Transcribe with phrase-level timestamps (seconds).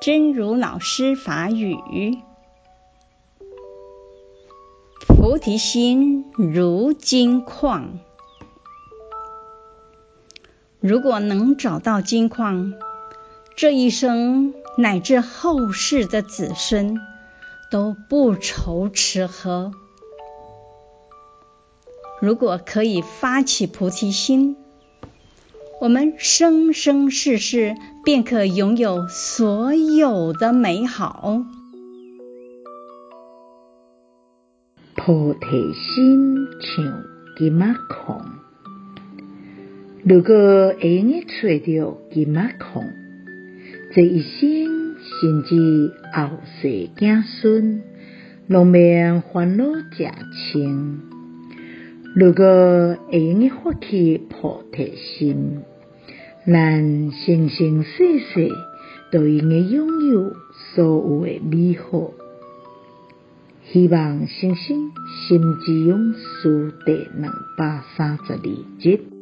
[0.00, 1.76] 真如老师法语：
[5.08, 7.98] 菩提心如金矿，
[10.78, 12.74] 如果能找到金矿，
[13.56, 16.96] 这一生乃至后世的子孙
[17.72, 19.72] 都不愁吃喝。
[22.20, 24.56] 如果可以发起菩提心，
[25.80, 31.44] 我们生生世世便可拥有所有的美好。
[34.96, 37.02] 菩提心像
[37.38, 38.20] 金仔孔，
[40.02, 42.84] 如果会用找到金仔矿，
[43.94, 47.82] 这一生甚至后世子孙，
[48.48, 50.10] 拢免烦恼食
[50.52, 51.07] 清。
[52.20, 55.60] 如果会用发起菩提心，
[56.44, 58.50] 咱生生世世
[59.12, 60.32] 都用的拥有
[60.74, 62.10] 所有的美好。
[63.70, 64.90] 希望生生
[65.28, 68.40] 心之勇书第两百三十二
[68.80, 69.17] 集。